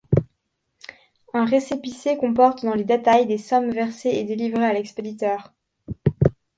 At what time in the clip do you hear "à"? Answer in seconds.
4.65-4.73